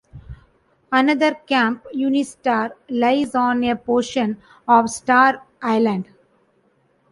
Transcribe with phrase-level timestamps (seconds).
[0.91, 6.07] Another camp, UniStar, lies on a portion of Star Island.